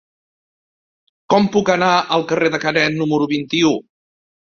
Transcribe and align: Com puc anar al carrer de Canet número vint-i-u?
Com 1.35 1.47
puc 1.57 1.71
anar 1.75 1.91
al 2.19 2.27
carrer 2.35 2.53
de 2.57 2.63
Canet 2.67 2.99
número 3.01 3.33
vint-i-u? 3.39 3.79